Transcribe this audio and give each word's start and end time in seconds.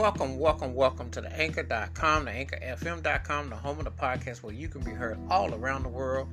welcome, 0.00 0.38
welcome, 0.38 0.74
welcome 0.74 1.10
to 1.10 1.20
the 1.20 1.30
anchor.com, 1.38 2.24
the 2.24 2.30
anchorfm.com, 2.30 3.50
the 3.50 3.54
home 3.54 3.78
of 3.80 3.84
the 3.84 3.90
podcast 3.90 4.42
where 4.42 4.54
you 4.54 4.66
can 4.66 4.80
be 4.80 4.92
heard 4.92 5.18
all 5.28 5.54
around 5.54 5.82
the 5.82 5.90
world 5.90 6.26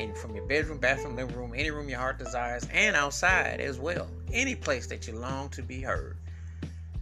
and 0.00 0.18
from 0.18 0.34
your 0.34 0.44
bedroom, 0.48 0.78
bathroom, 0.78 1.14
living 1.14 1.36
room, 1.36 1.52
any 1.54 1.70
room 1.70 1.88
your 1.88 2.00
heart 2.00 2.18
desires, 2.18 2.66
and 2.72 2.96
outside 2.96 3.60
as 3.60 3.78
well. 3.78 4.08
Any 4.32 4.56
place 4.56 4.88
that 4.88 5.06
you 5.06 5.16
long 5.16 5.48
to 5.50 5.62
be 5.62 5.80
heard. 5.80 6.16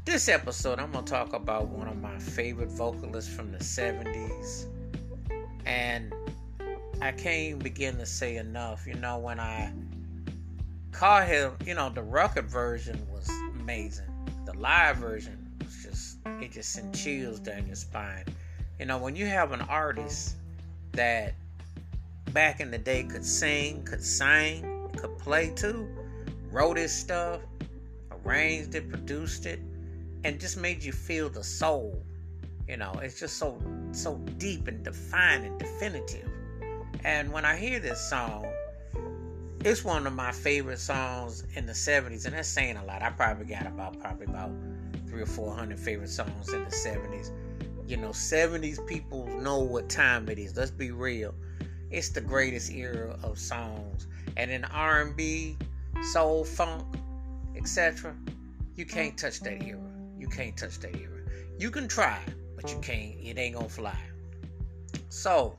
This 0.04 0.28
episode, 0.28 0.78
I'm 0.78 0.92
going 0.92 1.06
to 1.06 1.10
talk 1.10 1.32
about 1.32 1.68
one 1.68 1.88
of 1.88 1.96
my 1.96 2.18
favorite 2.18 2.70
vocalists 2.72 3.34
from 3.34 3.50
the 3.50 3.58
70s. 3.58 4.66
And 5.64 6.12
I 7.00 7.12
can't 7.12 7.58
begin 7.58 7.96
to 7.96 8.04
say 8.04 8.36
enough. 8.36 8.86
You 8.86 8.96
know, 8.96 9.16
when 9.16 9.40
I 9.40 9.72
caught 10.90 11.26
him, 11.26 11.52
you 11.64 11.72
know, 11.72 11.88
the 11.88 12.02
record 12.02 12.50
version 12.50 13.00
was 13.10 13.30
amazing. 13.58 14.10
The 14.44 14.52
live 14.58 14.98
version 14.98 15.41
it 16.26 16.52
just 16.52 16.72
sent 16.72 16.94
chills 16.94 17.38
down 17.40 17.66
your 17.66 17.76
spine. 17.76 18.24
You 18.78 18.86
know, 18.86 18.98
when 18.98 19.16
you 19.16 19.26
have 19.26 19.52
an 19.52 19.62
artist 19.62 20.36
that 20.92 21.34
back 22.32 22.60
in 22.60 22.70
the 22.70 22.78
day 22.78 23.04
could 23.04 23.24
sing, 23.24 23.82
could 23.84 24.02
sing, 24.02 24.90
could 24.96 25.18
play 25.18 25.52
too, 25.54 25.88
wrote 26.50 26.76
his 26.76 26.92
stuff, 26.92 27.40
arranged 28.24 28.74
it, 28.74 28.88
produced 28.88 29.46
it, 29.46 29.60
and 30.24 30.40
just 30.40 30.56
made 30.56 30.82
you 30.82 30.92
feel 30.92 31.28
the 31.28 31.44
soul. 31.44 32.02
You 32.68 32.76
know, 32.76 32.92
it's 33.02 33.18
just 33.18 33.38
so 33.38 33.60
so 33.92 34.16
deep 34.38 34.68
and 34.68 34.82
defined 34.84 35.44
and 35.44 35.58
definitive. 35.58 36.28
And 37.04 37.32
when 37.32 37.44
I 37.44 37.56
hear 37.56 37.80
this 37.80 38.00
song, 38.08 38.46
it's 39.64 39.84
one 39.84 40.06
of 40.06 40.12
my 40.12 40.32
favorite 40.32 40.80
songs 40.80 41.44
in 41.54 41.66
the 41.66 41.72
70s, 41.72 42.24
and 42.24 42.34
that's 42.34 42.48
saying 42.48 42.76
a 42.76 42.84
lot. 42.84 43.02
I 43.02 43.10
probably 43.10 43.44
got 43.44 43.66
about 43.66 43.98
probably 44.00 44.26
about 44.26 44.50
three 45.08 45.22
or 45.22 45.26
four 45.26 45.54
hundred 45.54 45.78
favorite 45.78 46.10
songs 46.10 46.52
in 46.52 46.64
the 46.64 46.70
70s. 46.70 47.30
You 47.86 47.96
know, 47.96 48.08
70s 48.08 48.84
people 48.86 49.26
know 49.40 49.60
what 49.60 49.88
time 49.88 50.28
it 50.28 50.38
is. 50.38 50.56
Let's 50.56 50.70
be 50.70 50.90
real. 50.90 51.34
It's 51.90 52.08
the 52.08 52.20
greatest 52.20 52.72
era 52.72 53.16
of 53.22 53.38
songs. 53.38 54.06
And 54.36 54.50
in 54.50 54.64
R&B, 54.64 55.58
soul, 56.12 56.44
funk, 56.44 56.84
etc., 57.54 58.16
you 58.74 58.86
can't 58.86 59.16
touch 59.16 59.40
that 59.40 59.62
era. 59.62 59.78
You 60.18 60.28
can't 60.28 60.56
touch 60.56 60.80
that 60.80 60.96
era. 60.96 61.20
You 61.58 61.70
can 61.70 61.86
try, 61.86 62.18
but 62.56 62.72
you 62.72 62.80
can't. 62.80 63.14
It 63.22 63.38
ain't 63.38 63.54
gonna 63.54 63.68
fly. 63.68 63.98
So, 65.10 65.56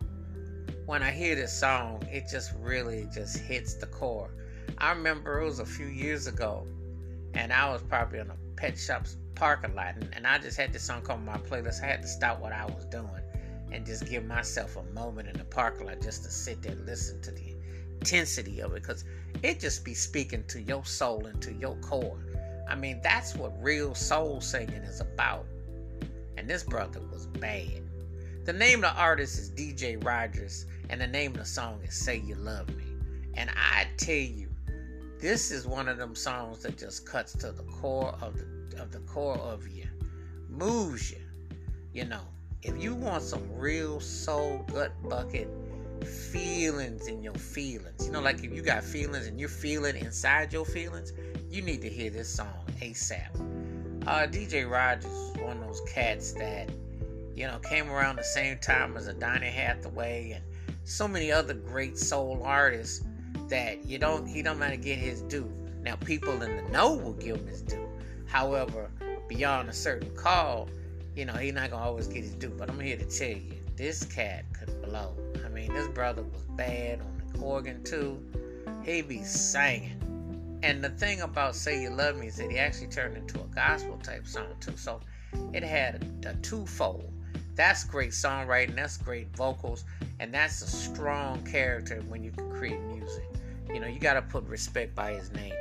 when 0.86 1.02
I 1.02 1.12
hear 1.12 1.36
this 1.36 1.54
song, 1.54 2.04
it 2.12 2.26
just 2.30 2.54
really 2.60 3.08
just 3.14 3.38
hits 3.38 3.76
the 3.76 3.86
core. 3.88 4.30
I 4.78 4.92
remember 4.92 5.40
it 5.40 5.46
was 5.46 5.60
a 5.60 5.66
few 5.66 5.86
years 5.86 6.28
ago, 6.28 6.68
and 7.34 7.54
I 7.54 7.70
was 7.72 7.82
probably 7.84 8.20
in 8.20 8.30
a 8.30 8.36
pet 8.56 8.78
shop's 8.78 9.18
parking 9.36 9.76
lot, 9.76 9.96
and, 9.96 10.10
and 10.14 10.28
I 10.28 10.38
just 10.40 10.58
had 10.58 10.74
this 10.74 10.84
song 10.84 11.02
come 11.02 11.20
on 11.20 11.26
my 11.26 11.38
playlist. 11.38 11.84
I 11.84 11.88
had 11.88 12.02
to 12.02 12.08
stop 12.08 12.40
what 12.40 12.52
I 12.52 12.66
was 12.66 12.86
doing 12.86 13.10
and 13.72 13.86
just 13.86 14.08
give 14.08 14.26
myself 14.26 14.76
a 14.76 14.84
moment 14.94 15.30
in 15.30 15.38
the 15.38 15.46
parking 15.46 15.88
lot 15.88 16.02
just 16.02 16.24
to 16.24 16.32
sit 16.32 16.62
there 16.62 16.74
and 16.74 16.86
listen 16.86 17.22
to 17.22 17.32
the 17.32 17.56
intensity 18.00 18.62
of 18.62 18.74
it 18.74 18.84
because 18.84 19.06
it 19.42 19.60
just 19.60 19.84
be 19.84 19.94
speaking 19.94 20.44
to 20.48 20.62
your 20.62 20.86
soul 20.86 21.26
and 21.26 21.42
to 21.42 21.54
your 21.54 21.76
core. 21.78 22.18
I 22.70 22.76
mean, 22.76 23.00
that's 23.02 23.36
what 23.36 23.52
real 23.62 23.96
soul 23.96 24.42
singing 24.42 24.84
is 24.84 25.00
about. 25.00 25.46
And 26.38 26.48
this 26.48 26.64
brother 26.64 27.00
was 27.12 27.26
bad. 27.28 27.83
The 28.46 28.54
name 28.54 28.84
of 28.84 28.94
the 28.94 29.00
artist 29.00 29.40
is 29.40 29.52
DJ 29.52 30.04
Rogers, 30.04 30.66
and 30.90 31.00
the 31.00 31.08
name 31.08 31.32
of 31.32 31.38
the 31.38 31.46
song 31.46 31.80
is 31.84 31.96
Say 31.96 32.18
You 32.18 32.36
Love 32.36 32.68
Me. 32.76 32.84
And 33.36 33.50
I 33.50 33.88
tell 33.98 34.16
you, 34.16 34.50
this 35.20 35.52
is 35.52 35.66
one 35.66 35.88
of 35.88 35.98
them 35.98 36.16
songs 36.16 36.64
that 36.64 36.78
just 36.78 37.06
cuts 37.06 37.34
to 37.38 37.52
the 37.52 37.64
core 37.64 38.16
of 38.22 38.38
the 38.38 38.82
of 38.82 38.92
the 38.92 39.00
core 39.00 39.38
of 39.38 39.68
you, 39.68 39.86
moves 40.50 41.12
you, 41.12 41.22
you 41.94 42.06
know 42.06 42.24
if 42.64 42.82
you 42.82 42.96
want 42.96 43.22
some 43.22 43.44
real 43.54 44.00
soul 44.00 44.66
gut 44.72 44.94
bucket 45.10 45.50
feelings 46.32 47.08
in 47.08 47.22
your 47.22 47.34
feelings, 47.34 48.06
you 48.06 48.12
know, 48.12 48.22
like 48.22 48.44
if 48.44 48.54
you 48.54 48.62
got 48.62 48.84
feelings 48.84 49.28
and 49.28 49.40
you're 49.40 49.50
feeling 49.50 49.98
inside 49.98 50.54
your 50.54 50.66
feelings, 50.66 51.12
you 51.50 51.62
need 51.62 51.82
to 51.82 51.90
hear 51.90 52.10
this 52.10 52.30
song 52.30 52.66
ASAP. 52.80 54.08
Uh, 54.08 54.28
DJ 54.28 54.70
Rogers 54.70 55.06
is 55.06 55.38
one 55.38 55.58
of 55.58 55.68
those 55.68 55.82
cats 55.94 56.34
that, 56.34 56.70
you 57.36 57.48
know, 57.48 57.60
came 57.60 57.90
around 57.90 58.18
the 58.18 58.24
same 58.24 58.58
time 58.60 58.96
as 58.98 59.08
a 59.08 59.14
Donny 59.14 59.48
Hathaway 59.48 60.32
and 60.32 60.44
so 60.84 61.08
many 61.08 61.32
other 61.32 61.54
great 61.54 61.98
soul 61.98 62.42
artists 62.44 63.06
that 63.50 63.86
you 63.86 63.98
don't 63.98 64.26
he 64.26 64.42
don't 64.42 64.60
to 64.60 64.78
get 64.78 64.98
his 64.98 65.22
due. 65.22 65.52
Now 65.82 65.96
people 65.96 66.42
in 66.42 66.58
the 66.58 66.72
know 66.72 66.94
will 66.94 67.14
give 67.14 67.38
him 67.38 67.48
his 67.48 67.62
due. 67.62 67.88
However, 68.26 68.90
beyond 69.28 69.70
a 69.70 69.74
certain 69.74 70.16
call, 70.16 70.70
you 71.16 71.26
know, 71.26 71.34
he's 71.34 71.54
not 71.54 71.72
gonna 71.72 71.84
always 71.84 72.08
get 72.08 72.24
his 72.24 72.36
due. 72.36 72.50
But 72.50 72.70
I'm 72.70 72.80
here 72.80 72.98
to 72.98 73.06
tell 73.06 73.30
you, 73.30 73.54
this 73.76 74.04
cat 74.04 74.46
could 74.54 74.82
blow. 74.82 75.16
I 75.46 75.50
mean, 75.50 75.74
this 75.74 75.88
brother 75.88 76.24
was 76.24 76.42
bad 76.56 77.02
on 77.02 77.22
the 77.34 77.40
organ 77.40 77.84
too. 77.84 78.20
He 78.84 79.02
be 79.02 79.24
singing. 79.24 80.00
And 80.64 80.84
the 80.84 80.90
thing 80.90 81.22
about 81.22 81.56
Say 81.56 81.82
You 81.82 81.90
Love 81.90 82.18
Me 82.18 82.28
is 82.28 82.38
that 82.38 82.50
he 82.50 82.58
actually 82.58 82.88
turned 82.88 83.18
into 83.18 83.40
a 83.42 83.48
gospel 83.48 83.98
type 83.98 84.26
song 84.26 84.56
too. 84.62 84.78
So 84.78 85.02
it 85.54 85.64
had 85.64 86.04
a, 86.26 86.30
a 86.30 86.34
twofold. 86.36 87.13
That's 87.56 87.84
great 87.84 88.12
songwriting, 88.12 88.76
that's 88.76 88.98
great 88.98 89.28
vocals, 89.36 89.86
and 90.20 90.34
that's 90.34 90.62
a 90.62 90.68
strong 90.68 91.44
character 91.44 92.02
when 92.08 92.24
you 92.24 92.32
can 92.32 92.50
create 92.52 92.82
music. 92.82 93.26
You 93.72 93.80
know, 93.80 93.88
you 93.88 94.00
gotta 94.00 94.22
put 94.24 94.44
respect 94.48 94.96
by 94.96 95.14
his 95.14 95.32
name. 95.34 95.54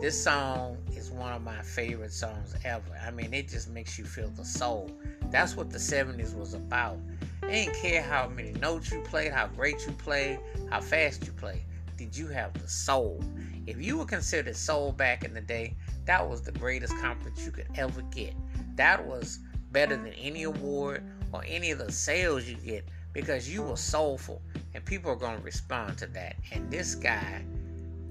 This 0.00 0.22
song 0.22 0.78
is 0.96 1.10
one 1.10 1.32
of 1.32 1.42
my 1.42 1.60
favorite 1.62 2.12
songs 2.12 2.54
ever. 2.64 2.98
I 3.06 3.10
mean, 3.10 3.34
it 3.34 3.48
just 3.48 3.68
makes 3.70 3.98
you 3.98 4.04
feel 4.04 4.28
the 4.28 4.44
soul. 4.44 4.90
That's 5.30 5.56
what 5.56 5.70
the 5.70 5.78
70s 5.78 6.34
was 6.34 6.54
about. 6.54 6.98
They 7.42 7.64
didn't 7.64 7.76
care 7.76 8.02
how 8.02 8.28
many 8.28 8.52
notes 8.52 8.90
you 8.90 9.00
played, 9.00 9.32
how 9.32 9.46
great 9.48 9.86
you 9.86 9.92
played, 9.92 10.38
how 10.70 10.80
fast 10.80 11.26
you 11.26 11.32
played. 11.32 11.62
Did 11.96 12.16
you 12.16 12.28
have 12.28 12.54
the 12.54 12.68
soul? 12.68 13.22
If 13.66 13.80
you 13.80 13.98
were 13.98 14.06
considered 14.06 14.56
soul 14.56 14.92
back 14.92 15.24
in 15.24 15.34
the 15.34 15.40
day, 15.40 15.74
that 16.06 16.26
was 16.26 16.42
the 16.42 16.52
greatest 16.52 16.96
compliment 16.98 17.38
you 17.44 17.50
could 17.50 17.68
ever 17.76 18.02
get. 18.10 18.34
That 18.76 19.06
was 19.06 19.38
better 19.72 19.96
than 19.96 20.12
any 20.14 20.44
award 20.44 21.02
or 21.32 21.42
any 21.46 21.70
of 21.70 21.78
the 21.78 21.90
sales 21.92 22.48
you 22.48 22.56
get 22.56 22.84
because 23.12 23.52
you 23.52 23.62
were 23.62 23.76
soulful 23.76 24.42
and 24.74 24.84
people 24.84 25.10
are 25.10 25.16
going 25.16 25.36
to 25.36 25.42
respond 25.42 25.98
to 25.98 26.06
that. 26.06 26.36
And 26.52 26.70
this 26.70 26.94
guy 26.94 27.44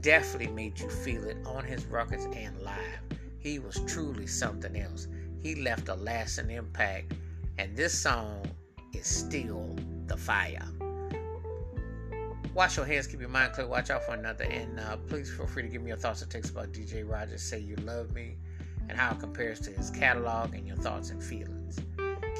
definitely 0.01 0.53
made 0.53 0.79
you 0.79 0.89
feel 0.89 1.23
it 1.25 1.37
on 1.45 1.63
his 1.63 1.85
records 1.85 2.25
and 2.25 2.59
live. 2.61 2.99
He 3.39 3.59
was 3.59 3.79
truly 3.87 4.27
something 4.27 4.75
else. 4.75 5.07
He 5.41 5.55
left 5.55 5.87
a 5.87 5.95
lasting 5.95 6.51
impact, 6.51 7.13
and 7.57 7.75
this 7.75 7.97
song 7.97 8.45
is 8.93 9.07
still 9.07 9.75
the 10.07 10.17
fire. 10.17 10.65
Wash 12.53 12.75
your 12.75 12.85
hands, 12.85 13.07
keep 13.07 13.21
your 13.21 13.29
mind 13.29 13.53
clear, 13.53 13.67
watch 13.67 13.89
out 13.89 14.03
for 14.03 14.13
another, 14.13 14.43
and 14.43 14.79
uh, 14.79 14.97
please 15.07 15.31
feel 15.31 15.47
free 15.47 15.63
to 15.63 15.69
give 15.69 15.81
me 15.81 15.89
your 15.89 15.97
thoughts 15.97 16.21
and 16.21 16.29
takes 16.29 16.49
about 16.49 16.73
DJ 16.73 17.09
Rogers. 17.09 17.41
Say 17.41 17.59
you 17.59 17.77
love 17.77 18.11
me 18.13 18.35
and 18.89 18.97
how 18.97 19.11
it 19.11 19.19
compares 19.19 19.59
to 19.61 19.71
his 19.71 19.89
catalog 19.89 20.53
and 20.53 20.67
your 20.67 20.77
thoughts 20.77 21.11
and 21.11 21.23
feelings. 21.23 21.79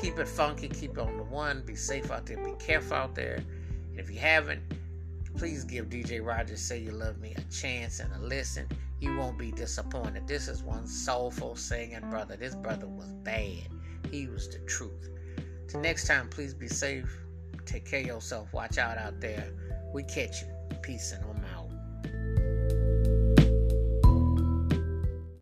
Keep 0.01 0.19
it 0.19 0.27
funky, 0.27 0.67
keep 0.67 0.91
it 0.91 0.99
on 0.99 1.15
the 1.15 1.23
one, 1.23 1.61
be 1.65 1.75
safe 1.75 2.11
out 2.11 2.25
there, 2.25 2.37
be 2.37 2.53
careful 2.59 2.97
out 2.97 3.15
there. 3.15 3.35
And 3.91 3.99
if 3.99 4.09
you 4.09 4.19
haven't, 4.19 4.61
Please 5.37 5.63
give 5.63 5.89
DJ 5.89 6.25
Rogers 6.25 6.59
Say 6.59 6.79
You 6.79 6.91
Love 6.91 7.19
Me 7.19 7.33
a 7.37 7.41
chance 7.43 7.99
and 8.01 8.13
a 8.13 8.19
listen. 8.19 8.67
You 8.99 9.15
won't 9.15 9.37
be 9.37 9.51
disappointed. 9.51 10.27
This 10.27 10.49
is 10.49 10.63
one 10.63 10.85
soulful 10.85 11.55
singing 11.55 12.09
brother. 12.09 12.35
This 12.35 12.55
brother 12.55 12.87
was 12.87 13.13
bad. 13.23 13.69
He 14.11 14.27
was 14.27 14.49
the 14.49 14.59
truth. 14.65 15.09
Till 15.69 15.79
next 15.79 16.07
time, 16.07 16.27
please 16.27 16.53
be 16.53 16.67
safe. 16.67 17.21
Take 17.65 17.85
care 17.85 18.01
of 18.01 18.07
yourself. 18.07 18.51
Watch 18.51 18.77
out 18.77 18.97
out 18.97 19.21
there. 19.21 19.53
We 19.93 20.03
catch 20.03 20.41
you. 20.41 20.47
Peace 20.81 21.13
and 21.13 21.23